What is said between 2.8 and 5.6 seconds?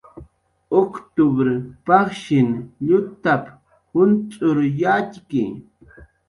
llutap"" juncx'ruy yatxki."